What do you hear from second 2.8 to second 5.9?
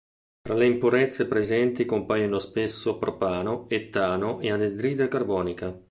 propano, etano e anidride carbonica.